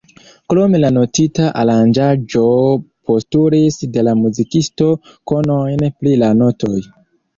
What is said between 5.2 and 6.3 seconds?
konojn pri